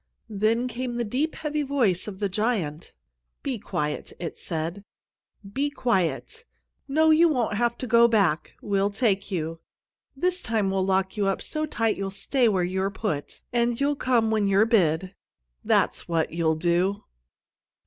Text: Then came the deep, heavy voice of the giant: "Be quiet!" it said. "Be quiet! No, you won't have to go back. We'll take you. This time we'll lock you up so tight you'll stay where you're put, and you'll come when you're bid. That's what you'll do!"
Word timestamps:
Then 0.31 0.67
came 0.67 0.95
the 0.95 1.03
deep, 1.03 1.35
heavy 1.35 1.61
voice 1.61 2.07
of 2.07 2.17
the 2.17 2.27
giant: 2.27 2.95
"Be 3.43 3.59
quiet!" 3.59 4.11
it 4.19 4.35
said. 4.35 4.83
"Be 5.53 5.69
quiet! 5.69 6.43
No, 6.87 7.11
you 7.11 7.29
won't 7.29 7.53
have 7.57 7.77
to 7.77 7.85
go 7.85 8.07
back. 8.07 8.55
We'll 8.63 8.89
take 8.89 9.29
you. 9.29 9.59
This 10.17 10.41
time 10.41 10.71
we'll 10.71 10.83
lock 10.87 11.17
you 11.17 11.27
up 11.27 11.39
so 11.39 11.67
tight 11.67 11.97
you'll 11.97 12.09
stay 12.09 12.49
where 12.49 12.63
you're 12.63 12.89
put, 12.89 13.41
and 13.53 13.79
you'll 13.79 13.95
come 13.95 14.31
when 14.31 14.47
you're 14.47 14.65
bid. 14.65 15.13
That's 15.63 16.07
what 16.07 16.31
you'll 16.33 16.55
do!" 16.55 17.03